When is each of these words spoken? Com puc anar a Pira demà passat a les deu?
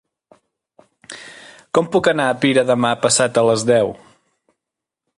Com 1.77 1.91
puc 1.97 2.11
anar 2.13 2.27
a 2.31 2.39
Pira 2.47 2.65
demà 2.73 2.95
passat 3.07 3.41
a 3.43 3.47
les 3.51 3.71
deu? 3.75 3.97